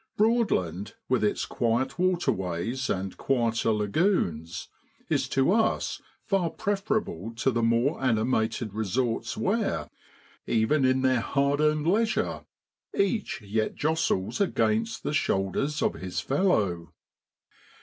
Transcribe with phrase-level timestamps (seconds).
[0.17, 4.67] Broadland, with its quiet waterways and quieter lagoons,
[5.09, 9.91] is to us far preferable to the more animated resorts where,
[10.47, 12.45] even in their hard earned leisure,
[12.97, 16.93] each yet jostles against the shoulders of his fellow.